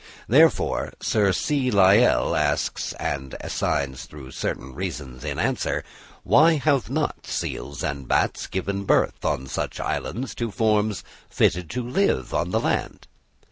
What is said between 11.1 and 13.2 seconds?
fitted to live on the land?